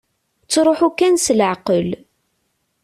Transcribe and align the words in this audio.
Ttruḥu 0.43 0.89
kan 0.91 1.15
s 1.25 1.27
leɛqel. 1.37 1.89